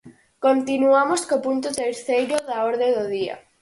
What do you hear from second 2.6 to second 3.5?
orde do día.